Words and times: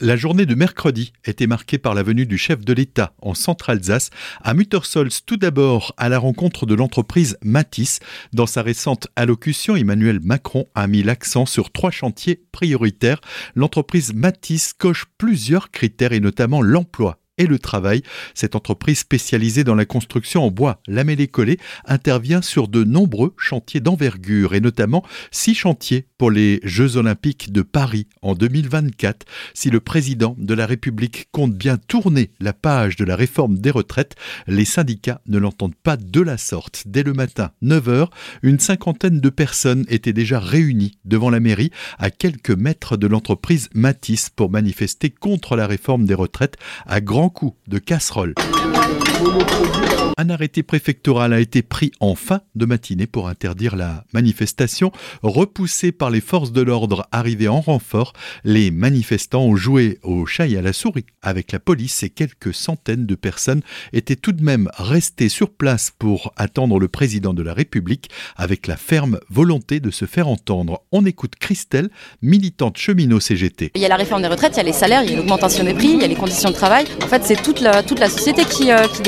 La 0.00 0.16
journée 0.16 0.44
de 0.44 0.56
mercredi 0.56 1.12
était 1.24 1.46
marquée 1.46 1.78
par 1.78 1.94
la 1.94 2.02
venue 2.02 2.26
du 2.26 2.36
chef 2.36 2.64
de 2.64 2.72
l'État 2.72 3.14
en 3.22 3.32
Centre-Alsace, 3.32 4.10
à 4.42 4.52
Muttersols 4.52 5.22
tout 5.24 5.36
d'abord 5.36 5.94
à 5.96 6.08
la 6.08 6.18
rencontre 6.18 6.66
de 6.66 6.74
l'entreprise 6.74 7.38
Matisse. 7.42 8.00
Dans 8.32 8.46
sa 8.46 8.62
récente 8.62 9.06
allocution, 9.14 9.76
Emmanuel 9.76 10.18
Macron 10.20 10.66
a 10.74 10.88
mis 10.88 11.04
l'accent 11.04 11.46
sur 11.46 11.70
trois 11.70 11.92
chantiers 11.92 12.42
prioritaires. 12.50 13.20
L'entreprise 13.54 14.14
Matisse 14.14 14.72
coche 14.72 15.06
plusieurs 15.16 15.70
critères 15.70 16.12
et 16.12 16.18
notamment 16.18 16.60
l'emploi 16.60 17.20
et 17.38 17.46
le 17.46 17.58
travail. 17.58 18.02
Cette 18.34 18.54
entreprise 18.54 19.00
spécialisée 19.00 19.64
dans 19.64 19.74
la 19.74 19.84
construction 19.84 20.44
en 20.44 20.50
bois 20.50 20.80
lamellé-collé 20.86 21.58
intervient 21.84 22.42
sur 22.42 22.68
de 22.68 22.84
nombreux 22.84 23.34
chantiers 23.36 23.80
d'envergure 23.80 24.54
et 24.54 24.60
notamment 24.60 25.04
six 25.30 25.54
chantiers 25.54 26.06
pour 26.18 26.30
les 26.30 26.60
Jeux 26.62 26.96
olympiques 26.96 27.52
de 27.52 27.62
Paris 27.62 28.06
en 28.22 28.34
2024. 28.34 29.26
Si 29.52 29.70
le 29.70 29.80
président 29.80 30.36
de 30.38 30.54
la 30.54 30.66
République 30.66 31.28
compte 31.32 31.54
bien 31.54 31.76
tourner 31.76 32.30
la 32.40 32.52
page 32.52 32.96
de 32.96 33.04
la 33.04 33.16
réforme 33.16 33.58
des 33.58 33.70
retraites, 33.70 34.14
les 34.46 34.64
syndicats 34.64 35.20
ne 35.26 35.38
l'entendent 35.38 35.74
pas 35.74 35.96
de 35.96 36.20
la 36.20 36.38
sorte. 36.38 36.84
Dès 36.86 37.02
le 37.02 37.12
matin, 37.12 37.50
9h, 37.62 38.08
une 38.42 38.60
cinquantaine 38.60 39.20
de 39.20 39.28
personnes 39.28 39.84
étaient 39.88 40.12
déjà 40.12 40.38
réunies 40.38 40.98
devant 41.04 41.30
la 41.30 41.40
mairie 41.40 41.70
à 41.98 42.10
quelques 42.10 42.50
mètres 42.50 42.96
de 42.96 43.06
l'entreprise 43.06 43.68
Matisse 43.74 44.30
pour 44.30 44.50
manifester 44.50 45.10
contre 45.10 45.56
la 45.56 45.66
réforme 45.66 46.06
des 46.06 46.14
retraites 46.14 46.56
à 46.86 47.00
grand 47.00 47.23
coup 47.28 47.54
de 47.68 47.78
casserole. 47.78 48.34
Un 50.16 50.30
arrêté 50.30 50.62
préfectoral 50.62 51.32
a 51.32 51.40
été 51.40 51.62
pris 51.62 51.90
en 52.00 52.14
fin 52.14 52.40
de 52.54 52.66
matinée 52.66 53.06
pour 53.06 53.28
interdire 53.28 53.74
la 53.74 54.04
manifestation. 54.12 54.92
Repoussée 55.22 55.92
par 55.92 56.10
les 56.10 56.20
forces 56.20 56.52
de 56.52 56.62
l'ordre 56.62 57.06
arrivées 57.10 57.48
en 57.48 57.60
renfort, 57.60 58.12
les 58.44 58.70
manifestants 58.70 59.42
ont 59.42 59.56
joué 59.56 59.98
au 60.02 60.24
chat 60.24 60.46
et 60.46 60.56
à 60.56 60.62
la 60.62 60.72
souris 60.72 61.06
avec 61.22 61.52
la 61.52 61.58
police 61.58 62.02
et 62.02 62.10
quelques 62.10 62.54
centaines 62.54 63.06
de 63.06 63.14
personnes 63.14 63.62
étaient 63.92 64.16
tout 64.16 64.32
de 64.32 64.42
même 64.42 64.70
restées 64.76 65.28
sur 65.28 65.50
place 65.50 65.92
pour 65.98 66.32
attendre 66.36 66.78
le 66.78 66.88
président 66.88 67.34
de 67.34 67.42
la 67.42 67.54
République 67.54 68.08
avec 68.36 68.66
la 68.66 68.76
ferme 68.76 69.18
volonté 69.30 69.80
de 69.80 69.90
se 69.90 70.04
faire 70.04 70.28
entendre. 70.28 70.82
On 70.92 71.04
écoute 71.06 71.34
Christelle, 71.36 71.90
militante 72.22 72.78
cheminot 72.78 73.20
CGT. 73.20 73.72
Il 73.74 73.80
y 73.80 73.84
a 73.84 73.88
la 73.88 73.96
réforme 73.96 74.22
des 74.22 74.28
retraites, 74.28 74.54
il 74.54 74.58
y 74.58 74.60
a 74.60 74.64
les 74.64 74.72
salaires, 74.72 75.02
il 75.02 75.10
y 75.10 75.14
a 75.14 75.16
l'augmentation 75.16 75.64
des 75.64 75.74
prix, 75.74 75.90
il 75.94 76.00
y 76.00 76.04
a 76.04 76.08
les 76.08 76.14
conditions 76.14 76.50
de 76.50 76.54
travail. 76.54 76.86
En 77.02 77.08
fait, 77.08 77.22
c'est 77.24 77.42
toute 77.42 77.60
la, 77.60 77.82
société 78.08 78.44
qui, 78.44 78.70
euh, 78.70 78.86
qui 78.88 79.02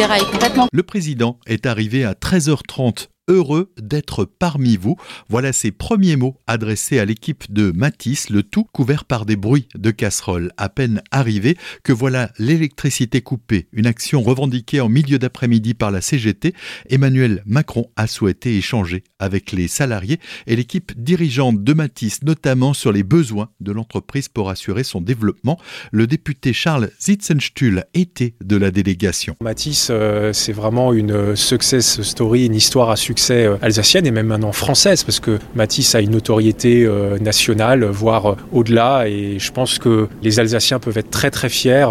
Le 0.73 0.83
président 0.83 1.41
est 1.47 1.67
arrivé 1.67 2.05
à 2.05 2.13
13h30 2.13 3.09
heureux 3.29 3.73
d'être 3.81 4.25
parmi 4.25 4.77
vous. 4.77 4.97
Voilà 5.29 5.53
ses 5.53 5.71
premiers 5.71 6.17
mots 6.17 6.37
adressés 6.47 6.99
à 6.99 7.05
l'équipe 7.05 7.53
de 7.53 7.73
Matisse, 7.73 8.31
le 8.31 8.43
tout 8.43 8.65
couvert 8.65 9.05
par 9.05 9.27
des 9.27 9.37
bruits 9.37 9.69
de 9.75 9.91
casseroles. 9.91 10.53
À 10.57 10.69
peine 10.69 11.03
arrivé 11.11 11.57
que 11.83 11.93
voilà 11.93 12.31
l'électricité 12.39 13.21
coupée, 13.21 13.69
une 13.73 13.87
action 13.87 14.23
revendiquée 14.23 14.81
en 14.81 14.89
milieu 14.89 15.19
d'après-midi 15.19 15.75
par 15.75 15.91
la 15.91 16.01
CGT. 16.01 16.55
Emmanuel 16.89 17.43
Macron 17.47 17.91
a 17.97 18.07
souhaité 18.07 18.57
échanger 18.57 19.05
avec 19.19 19.53
les 19.53 19.69
salariés 19.69 20.21
et 20.47 20.57
l'équipe 20.57 20.93
dirigeante 20.97 21.65
de 21.65 21.73
Matisse, 21.73 22.23
notamment 22.23 22.75
sur 22.75 22.93
les 22.93 23.03
besoins 23.03 23.49
de 23.61 23.73
l'entreprise 23.73 24.29
pour 24.29 24.51
assurer 24.51 24.85
son 24.85 25.01
développement. 25.01 25.59
Le 25.91 26.07
député 26.07 26.53
Charles 26.53 26.91
Zitzenstuhl 27.01 27.85
était 27.95 28.35
de 28.43 28.57
la 28.57 28.71
délégation. 28.71 29.37
Matisse, 29.41 29.89
euh, 29.91 30.33
c'est 30.33 30.53
vraiment 30.53 30.93
une 30.93 31.35
success 31.35 32.03
story, 32.03 32.47
une 32.47 32.55
histoire 32.55 32.91
à 32.91 32.97
succès 32.97 33.16
euh, 33.31 33.57
alsacienne 33.63 34.07
et 34.07 34.11
même 34.11 34.27
maintenant 34.27 34.53
française, 34.53 35.05
parce 35.05 35.21
que 35.21 35.39
Matisse 35.55 35.95
a 35.95 36.01
une 36.01 36.11
notoriété 36.11 36.85
euh, 36.85 37.19
nationale, 37.19 37.85
voire 37.85 38.33
euh, 38.33 38.37
au-delà, 38.53 39.09
et 39.09 39.39
je 39.39 39.53
pense 39.53 39.79
que 39.79 40.09
les 40.23 40.41
Alsaciens 40.41 40.79
peuvent 40.79 40.99
être 40.99 41.11
très 41.11 41.31
très 41.31 41.49
fiers 41.49 41.87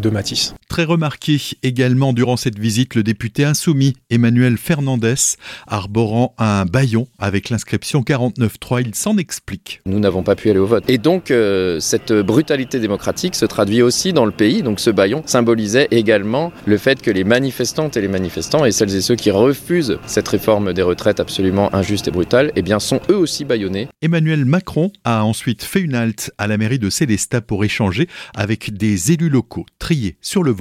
de 0.00 0.10
Matisse. 0.10 0.54
Très 0.68 0.84
remarqué 0.84 1.40
également 1.62 2.12
durant 2.12 2.36
cette 2.36 2.58
visite 2.58 2.94
le 2.94 3.02
député 3.02 3.44
insoumis 3.44 3.94
Emmanuel 4.10 4.58
Fernandez, 4.58 5.14
arborant 5.66 6.34
un 6.36 6.66
baillon 6.66 7.08
avec 7.18 7.48
l'inscription 7.48 8.02
49.3. 8.02 8.82
Il 8.86 8.94
s'en 8.94 9.16
explique. 9.16 9.80
Nous 9.86 9.98
n'avons 9.98 10.22
pas 10.22 10.36
pu 10.36 10.50
aller 10.50 10.58
au 10.58 10.66
vote. 10.66 10.84
Et 10.86 10.98
donc, 10.98 11.32
cette 11.80 12.12
brutalité 12.12 12.80
démocratique 12.80 13.34
se 13.34 13.46
traduit 13.46 13.80
aussi 13.80 14.12
dans 14.12 14.26
le 14.26 14.30
pays. 14.30 14.62
Donc, 14.62 14.78
ce 14.78 14.90
baillon 14.90 15.22
symbolisait 15.24 15.88
également 15.90 16.52
le 16.66 16.76
fait 16.76 17.00
que 17.00 17.10
les 17.10 17.24
manifestantes 17.24 17.96
et 17.96 18.02
les 18.02 18.08
manifestants, 18.08 18.66
et 18.66 18.70
celles 18.70 18.94
et 18.94 19.00
ceux 19.00 19.16
qui 19.16 19.30
refusent 19.30 19.98
cette 20.06 20.28
réforme, 20.28 20.74
des 20.74 20.82
retraites 20.82 21.18
absolument 21.18 21.74
injustes 21.74 22.08
et 22.08 22.12
brutales, 22.12 22.52
eh 22.56 22.62
bien, 22.62 22.78
sont 22.78 23.00
eux 23.10 23.16
aussi 23.16 23.46
bâillonnés. 23.46 23.88
Emmanuel 24.02 24.44
Macron 24.44 24.92
a 25.04 25.24
ensuite 25.24 25.64
fait 25.64 25.80
une 25.80 25.94
halte 25.94 26.30
à 26.36 26.46
la 26.46 26.58
mairie 26.58 26.78
de 26.78 26.90
Célestat 26.90 27.40
pour 27.40 27.64
échanger 27.64 28.06
avec 28.34 28.76
des 28.76 29.12
élus 29.12 29.30
locaux 29.30 29.64
triés 29.78 30.16
sur 30.20 30.42
le 30.42 30.57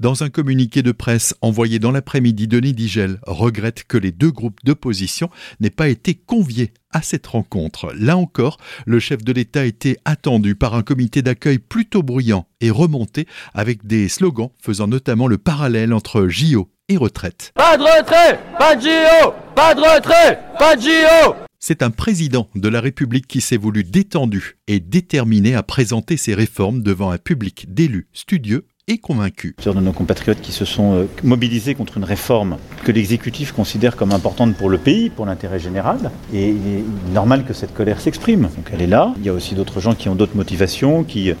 Dans 0.00 0.22
un 0.22 0.30
communiqué 0.30 0.82
de 0.82 0.92
presse 0.92 1.34
envoyé 1.40 1.78
dans 1.78 1.90
l'après-midi, 1.90 2.48
Denis 2.48 2.74
Digel 2.74 3.18
regrette 3.26 3.84
que 3.84 3.98
les 3.98 4.12
deux 4.12 4.30
groupes 4.30 4.60
d'opposition 4.64 5.30
n'aient 5.60 5.70
pas 5.70 5.88
été 5.88 6.14
conviés 6.14 6.72
à 6.90 7.02
cette 7.02 7.26
rencontre. 7.26 7.92
Là 7.98 8.16
encore, 8.16 8.58
le 8.86 9.00
chef 9.00 9.24
de 9.24 9.32
l'État 9.32 9.64
était 9.64 9.96
attendu 10.04 10.54
par 10.54 10.74
un 10.74 10.82
comité 10.82 11.22
d'accueil 11.22 11.58
plutôt 11.58 12.02
bruyant 12.02 12.46
et 12.60 12.70
remonté 12.70 13.26
avec 13.54 13.86
des 13.86 14.08
slogans 14.08 14.50
faisant 14.60 14.86
notamment 14.86 15.26
le 15.26 15.38
parallèle 15.38 15.92
entre 15.92 16.28
JO 16.28 16.70
et 16.88 16.96
retraite. 16.96 17.52
Pas 17.54 17.76
de 17.76 17.82
retrait, 17.82 18.40
pas 18.58 18.76
de 18.76 18.82
JO, 18.82 19.34
pas 19.54 19.74
de 19.74 19.80
retrait, 19.80 20.40
pas 20.58 20.76
de 20.76 20.82
JO. 20.82 21.34
C'est 21.64 21.84
un 21.84 21.90
président 21.90 22.48
de 22.56 22.68
la 22.68 22.80
République 22.80 23.28
qui 23.28 23.40
s'est 23.40 23.56
voulu 23.56 23.84
détendu 23.84 24.58
et 24.66 24.80
déterminé 24.80 25.54
à 25.54 25.62
présenter 25.62 26.16
ses 26.16 26.34
réformes 26.34 26.82
devant 26.82 27.12
un 27.12 27.18
public 27.18 27.72
d'élus 27.72 28.08
studieux 28.12 28.66
et 28.88 28.98
convaincus. 28.98 29.54
Plusieurs 29.56 29.74
de 29.74 29.80
nos 29.80 29.92
compatriotes 29.92 30.40
qui 30.40 30.52
se 30.52 30.64
sont 30.64 30.94
euh, 30.94 31.04
mobilisés 31.22 31.74
contre 31.74 31.98
une 31.98 32.04
réforme 32.04 32.56
que 32.84 32.92
l'exécutif 32.92 33.52
considère 33.52 33.96
comme 33.96 34.12
importante 34.12 34.56
pour 34.56 34.68
le 34.68 34.78
pays, 34.78 35.08
pour 35.08 35.26
l'intérêt 35.26 35.58
général. 35.58 36.10
Et 36.32 36.48
il 36.48 36.66
est 36.66 37.12
normal 37.12 37.44
que 37.44 37.52
cette 37.52 37.74
colère 37.74 38.00
s'exprime. 38.00 38.42
Donc 38.42 38.70
elle 38.72 38.82
est 38.82 38.88
là. 38.88 39.14
Il 39.18 39.24
y 39.24 39.28
a 39.28 39.32
aussi 39.32 39.54
d'autres 39.54 39.80
gens 39.80 39.94
qui 39.94 40.08
ont 40.08 40.14
d'autres 40.14 40.36
motivations, 40.36 41.04
qui 41.04 41.32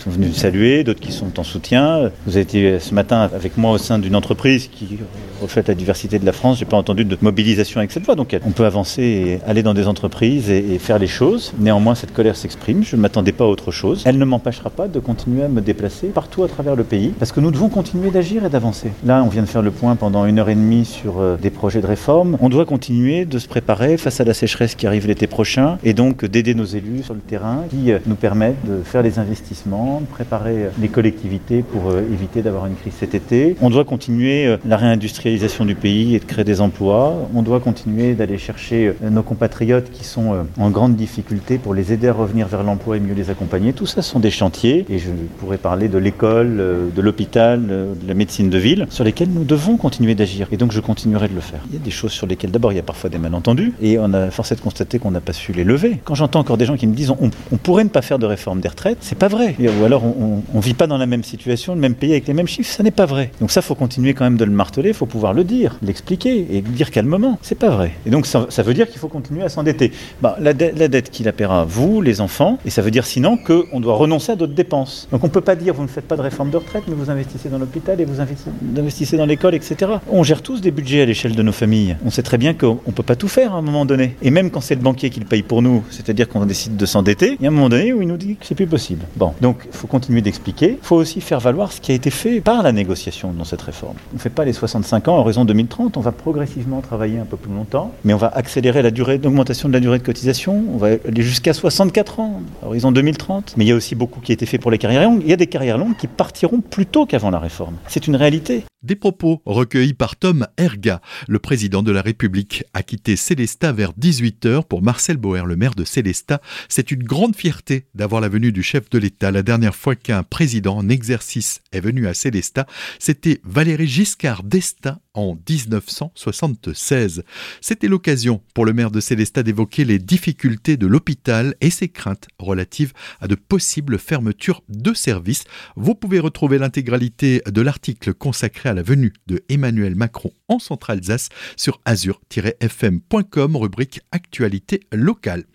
sont 0.00 0.10
venus 0.10 0.34
saluer, 0.34 0.84
d'autres 0.84 1.00
qui 1.00 1.12
sont 1.12 1.38
en 1.38 1.44
soutien. 1.44 2.10
Vous 2.26 2.38
été 2.38 2.78
ce 2.78 2.94
matin 2.94 3.28
avec 3.34 3.56
moi 3.56 3.72
au 3.72 3.78
sein 3.78 3.98
d'une 3.98 4.16
entreprise 4.16 4.68
qui 4.68 4.98
reflète 5.40 5.68
la 5.68 5.74
diversité 5.74 6.18
de 6.18 6.26
la 6.26 6.32
France. 6.32 6.58
J'ai 6.58 6.64
pas 6.64 6.76
entendu 6.76 7.04
de 7.04 7.16
mobilisation 7.20 7.78
avec 7.78 7.92
cette 7.92 8.04
voix. 8.04 8.14
Donc 8.14 8.36
on 8.46 8.50
peut 8.50 8.64
avancer 8.64 9.02
et 9.02 9.40
aller 9.48 9.62
dans 9.62 9.74
des 9.74 9.86
entreprises 9.86 10.50
et, 10.50 10.78
faire 10.78 10.98
les 10.98 11.06
choses. 11.06 11.52
Néanmoins, 11.58 11.94
cette 11.94 12.12
colère 12.12 12.36
s'exprime. 12.36 12.82
Je 12.84 12.96
ne 12.96 13.00
m'attendais 13.02 13.32
pas 13.32 13.44
à 13.44 13.48
autre 13.48 13.70
chose. 13.70 14.02
Elle 14.06 14.18
ne 14.18 14.24
m'empêchera 14.24 14.70
pas 14.70 14.88
de 14.88 14.98
continuer 14.98 15.44
à 15.44 15.48
me 15.48 15.60
déplacer 15.60 16.08
partout 16.08 16.42
à 16.42 16.48
travers 16.48 16.76
le 16.76 16.84
pays 16.84 17.12
parce 17.18 17.32
que 17.32 17.40
nous 17.40 17.50
devons 17.50 17.68
continuer 17.68 18.10
d'agir 18.10 18.44
et 18.44 18.48
d'avancer. 18.48 18.90
Là, 19.04 19.22
on 19.24 19.28
vient 19.28 19.42
de 19.42 19.48
faire 19.48 19.62
le 19.62 19.70
point 19.70 19.96
pendant 19.96 20.24
une 20.24 20.38
heure 20.38 20.48
et 20.48 20.54
demie 20.54 20.84
sur 20.84 21.20
euh, 21.20 21.36
des 21.36 21.50
projets 21.50 21.80
de 21.80 21.86
réforme. 21.86 22.38
On 22.40 22.48
doit 22.48 22.64
continuer 22.64 23.24
de 23.24 23.38
se 23.38 23.48
préparer 23.48 23.96
face 23.96 24.20
à 24.20 24.24
la 24.24 24.34
sécheresse 24.34 24.74
qui 24.74 24.86
arrive 24.86 25.06
l'été 25.06 25.26
prochain 25.26 25.78
et 25.84 25.92
donc 25.92 26.24
d'aider 26.24 26.54
nos 26.54 26.64
élus 26.64 27.02
sur 27.02 27.14
le 27.14 27.20
terrain 27.20 27.64
qui 27.70 27.92
euh, 27.92 27.98
nous 28.06 28.14
permettent 28.14 28.64
de 28.66 28.82
faire 28.82 29.02
les 29.02 29.18
investissements 29.18 29.89
de 29.98 30.06
préparer 30.06 30.68
les 30.80 30.88
collectivités 30.88 31.62
pour 31.62 31.90
euh, 31.90 32.02
éviter 32.12 32.42
d'avoir 32.42 32.66
une 32.66 32.74
crise 32.74 32.92
cet 32.98 33.14
été. 33.14 33.56
On 33.60 33.70
doit 33.70 33.84
continuer 33.84 34.46
euh, 34.46 34.56
la 34.64 34.76
réindustrialisation 34.76 35.64
du 35.64 35.74
pays 35.74 36.14
et 36.14 36.20
de 36.20 36.24
créer 36.24 36.44
des 36.44 36.60
emplois. 36.60 37.28
On 37.34 37.42
doit 37.42 37.60
continuer 37.60 38.14
d'aller 38.14 38.38
chercher 38.38 38.88
euh, 39.02 39.10
nos 39.10 39.22
compatriotes 39.22 39.90
qui 39.90 40.04
sont 40.04 40.46
en 40.58 40.70
grande 40.70 40.96
difficulté 40.96 41.58
pour 41.58 41.74
les 41.74 41.92
aider 41.92 42.08
à 42.08 42.12
revenir 42.12 42.46
vers 42.46 42.62
l'emploi 42.62 42.96
et 42.96 43.00
mieux 43.00 43.14
les 43.14 43.30
accompagner. 43.30 43.72
Tout 43.72 43.86
ça 43.86 44.02
sont 44.02 44.20
des 44.20 44.30
chantiers 44.30 44.86
et 44.88 44.98
je 44.98 45.10
pourrais 45.38 45.58
parler 45.58 45.88
de 45.88 45.98
l'école, 45.98 46.56
de 46.94 47.00
l'hôpital, 47.00 47.66
de 47.66 48.06
la 48.06 48.14
médecine 48.14 48.50
de 48.50 48.58
ville 48.58 48.86
sur 48.90 49.04
lesquels 49.04 49.30
nous 49.30 49.44
devons 49.44 49.76
continuer 49.76 50.14
d'agir 50.14 50.48
et 50.52 50.56
donc 50.56 50.72
je 50.72 50.80
continuerai 50.80 51.28
de 51.28 51.34
le 51.34 51.40
faire. 51.40 51.60
Il 51.70 51.74
y 51.74 51.80
a 51.80 51.84
des 51.84 51.90
choses 51.90 52.12
sur 52.12 52.26
lesquelles 52.26 52.50
d'abord 52.50 52.72
il 52.72 52.76
y 52.76 52.80
a 52.80 52.84
parfois 52.84 53.10
des 53.10 53.18
malentendus 53.18 53.72
et 53.80 53.98
on 53.98 54.12
a 54.12 54.30
forcé 54.30 54.54
de 54.54 54.60
constater 54.60 54.98
qu'on 54.98 55.10
n'a 55.10 55.20
pas 55.20 55.32
su 55.32 55.52
les 55.52 55.64
lever. 55.64 56.00
Quand 56.04 56.14
j'entends 56.14 56.40
encore 56.40 56.58
des 56.58 56.66
gens 56.66 56.76
qui 56.76 56.86
me 56.86 56.94
disent 56.94 57.10
on, 57.10 57.30
on 57.52 57.56
pourrait 57.56 57.84
ne 57.84 57.88
pas 57.88 58.02
faire 58.02 58.18
de 58.18 58.26
réforme 58.26 58.60
des 58.60 58.68
retraites, 58.68 58.98
c'est 59.00 59.18
pas 59.18 59.28
vrai 59.28 59.56
ou 59.80 59.84
alors 59.84 60.04
on 60.04 60.42
ne 60.52 60.60
vit 60.60 60.74
pas 60.74 60.86
dans 60.86 60.98
la 60.98 61.06
même 61.06 61.24
situation, 61.24 61.74
le 61.74 61.80
même 61.80 61.94
pays 61.94 62.12
avec 62.12 62.26
les 62.26 62.34
mêmes 62.34 62.46
chiffres, 62.46 62.70
ça 62.70 62.82
n'est 62.82 62.90
pas 62.90 63.06
vrai. 63.06 63.30
Donc 63.40 63.50
ça, 63.50 63.62
faut 63.62 63.74
continuer 63.74 64.14
quand 64.14 64.24
même 64.24 64.36
de 64.36 64.44
le 64.44 64.50
marteler, 64.50 64.90
il 64.90 64.94
faut 64.94 65.06
pouvoir 65.06 65.32
le 65.32 65.44
dire, 65.44 65.78
l'expliquer 65.82 66.46
et 66.50 66.60
dire 66.60 66.90
calmement, 66.90 67.38
c'est 67.42 67.58
pas 67.58 67.70
vrai. 67.70 67.92
Et 68.06 68.10
donc 68.10 68.26
ça, 68.26 68.46
veut 68.62 68.74
dire 68.74 68.88
qu'il 68.88 68.98
faut 68.98 69.08
continuer 69.08 69.42
à 69.42 69.48
s'endetter. 69.48 69.92
Bah, 70.20 70.36
la, 70.38 70.52
dette 70.52 71.10
qui 71.10 71.22
la 71.22 71.32
paiera, 71.32 71.64
vous, 71.64 72.02
les 72.02 72.20
enfants, 72.20 72.58
et 72.66 72.70
ça 72.70 72.82
veut 72.82 72.90
dire 72.90 73.06
sinon 73.06 73.38
qu'on 73.38 73.80
doit 73.80 73.94
renoncer 73.94 74.32
à 74.32 74.36
d'autres 74.36 74.54
dépenses. 74.54 75.08
Donc 75.12 75.24
on 75.24 75.28
ne 75.28 75.32
peut 75.32 75.40
pas 75.40 75.56
dire 75.56 75.74
vous 75.74 75.82
ne 75.82 75.88
faites 75.88 76.06
pas 76.06 76.16
de 76.16 76.22
réforme 76.22 76.50
de 76.50 76.56
retraite, 76.58 76.84
mais 76.88 76.94
vous 76.94 77.10
investissez 77.10 77.48
dans 77.48 77.58
l'hôpital 77.58 78.00
et 78.00 78.04
vous 78.04 78.20
investissez 78.20 79.16
dans 79.16 79.26
l'école, 79.26 79.54
etc. 79.54 79.92
On 80.08 80.22
gère 80.22 80.42
tous 80.42 80.60
des 80.60 80.70
budgets 80.70 81.02
à 81.02 81.06
l'échelle 81.06 81.34
de 81.34 81.42
nos 81.42 81.52
familles. 81.52 81.96
On 82.04 82.10
sait 82.10 82.22
très 82.22 82.38
bien 82.38 82.54
qu'on 82.54 82.80
ne 82.86 82.92
peut 82.92 83.02
pas 83.02 83.16
tout 83.16 83.28
faire 83.28 83.54
à 83.54 83.58
un 83.58 83.62
moment 83.62 83.86
donné. 83.86 84.16
Et 84.22 84.30
même 84.30 84.50
quand 84.50 84.60
c'est 84.60 84.74
le 84.74 84.82
banquier 84.82 85.10
qui 85.10 85.20
le 85.20 85.26
paye 85.26 85.42
pour 85.42 85.62
nous, 85.62 85.84
c'est-à-dire 85.90 86.28
qu'on 86.28 86.44
décide 86.44 86.76
de 86.76 86.86
s'endetter, 86.86 87.36
il 87.38 87.42
y 87.42 87.46
a 87.46 87.48
un 87.48 87.52
moment 87.52 87.68
donné 87.68 87.92
où 87.92 88.02
il 88.02 88.08
nous 88.08 88.16
dit 88.16 88.36
que 88.36 88.44
c'est 88.44 88.54
plus 88.54 88.66
possible. 88.66 89.04
Bon, 89.16 89.32
donc 89.40 89.66
il 89.72 89.76
faut 89.76 89.86
continuer 89.86 90.20
d'expliquer. 90.20 90.78
Il 90.82 90.86
faut 90.86 90.96
aussi 90.96 91.20
faire 91.20 91.40
valoir 91.40 91.72
ce 91.72 91.80
qui 91.80 91.92
a 91.92 91.94
été 91.94 92.10
fait 92.10 92.40
par 92.40 92.62
la 92.62 92.72
négociation 92.72 93.32
dans 93.32 93.44
cette 93.44 93.62
réforme. 93.62 93.96
On 94.12 94.16
ne 94.16 94.20
fait 94.20 94.30
pas 94.30 94.44
les 94.44 94.52
65 94.52 95.08
ans 95.08 95.18
horizon 95.18 95.44
2030, 95.44 95.96
on 95.96 96.00
va 96.00 96.12
progressivement 96.12 96.80
travailler 96.80 97.18
un 97.18 97.24
peu 97.24 97.36
plus 97.36 97.52
longtemps, 97.52 97.92
mais 98.04 98.14
on 98.14 98.18
va 98.18 98.28
accélérer 98.28 98.82
la 98.82 98.90
durée 98.90 99.18
d'augmentation 99.18 99.68
de 99.68 99.74
la 99.74 99.80
durée 99.80 99.98
de 99.98 100.04
cotisation, 100.04 100.64
on 100.72 100.76
va 100.76 100.88
aller 100.88 101.22
jusqu'à 101.22 101.52
64 101.52 102.20
ans 102.20 102.42
horizon 102.62 102.92
2030. 102.92 103.54
Mais 103.56 103.64
il 103.64 103.68
y 103.68 103.72
a 103.72 103.76
aussi 103.76 103.94
beaucoup 103.94 104.20
qui 104.20 104.32
a 104.32 104.34
été 104.34 104.46
fait 104.46 104.58
pour 104.58 104.70
les 104.70 104.78
carrières 104.78 105.04
longues. 105.04 105.22
Il 105.24 105.30
y 105.30 105.32
a 105.32 105.36
des 105.36 105.46
carrières 105.46 105.78
longues 105.78 105.96
qui 105.96 106.06
partiront 106.06 106.60
plus 106.60 106.86
tôt 106.86 107.06
qu'avant 107.06 107.30
la 107.30 107.38
réforme. 107.38 107.76
C'est 107.88 108.06
une 108.06 108.16
réalité. 108.16 108.64
Des 108.82 108.96
propos 108.96 109.42
recueillis 109.44 109.92
par 109.92 110.16
Tom 110.16 110.46
Erga, 110.56 111.02
le 111.28 111.38
président 111.38 111.82
de 111.82 111.92
la 111.92 112.00
République, 112.00 112.64
a 112.72 112.82
quitté 112.82 113.14
Célestat 113.14 113.72
vers 113.72 113.92
18h 113.92 114.64
pour 114.64 114.80
Marcel 114.80 115.18
Boer, 115.18 115.44
le 115.44 115.54
maire 115.54 115.74
de 115.74 115.84
Célestat. 115.84 116.40
C'est 116.70 116.90
une 116.90 117.02
grande 117.02 117.36
fierté 117.36 117.88
d'avoir 117.94 118.22
la 118.22 118.30
venue 118.30 118.52
du 118.52 118.62
chef 118.62 118.88
de 118.88 118.96
l'État. 118.96 119.32
La 119.32 119.42
dernière 119.42 119.74
fois 119.74 119.96
qu'un 119.96 120.22
président 120.22 120.78
en 120.78 120.88
exercice 120.88 121.60
est 121.72 121.80
venu 121.80 122.06
à 122.06 122.14
Célestat, 122.14 122.64
c'était 122.98 123.42
Valéry 123.44 123.86
Giscard 123.86 124.44
d'Estaing 124.44 124.98
en 125.14 125.36
1976. 125.48 127.24
C'était 127.60 127.88
l'occasion 127.88 128.42
pour 128.54 128.64
le 128.64 128.72
maire 128.72 128.90
de 128.90 129.00
Célestat 129.00 129.42
d'évoquer 129.42 129.84
les 129.84 129.98
difficultés 129.98 130.76
de 130.76 130.86
l'hôpital 130.86 131.54
et 131.60 131.70
ses 131.70 131.88
craintes 131.88 132.28
relatives 132.38 132.92
à 133.20 133.26
de 133.26 133.34
possibles 133.34 133.98
fermetures 133.98 134.62
de 134.68 134.94
services. 134.94 135.44
Vous 135.76 135.94
pouvez 135.94 136.20
retrouver 136.20 136.58
l'intégralité 136.58 137.42
de 137.46 137.60
l'article 137.60 138.14
consacré 138.14 138.68
à 138.68 138.74
la 138.74 138.82
venue 138.82 139.12
de 139.26 139.42
Emmanuel 139.48 139.94
Macron 139.94 140.30
en 140.48 140.58
Centre-Alsace 140.58 141.28
sur 141.56 141.80
azur-fm.com, 141.84 143.56
rubrique 143.56 144.00
Actualité 144.12 144.80
locale. 144.92 145.44